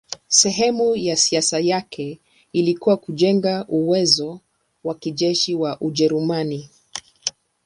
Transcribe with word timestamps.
Sehemu 0.27 0.95
ya 0.95 1.15
siasa 1.15 1.59
yake 1.59 2.19
ilikuwa 2.53 2.97
kujenga 2.97 3.65
uwezo 3.67 4.39
wa 4.83 4.95
kijeshi 4.95 5.55
wa 5.55 5.81
Ujerumani. 5.81 6.69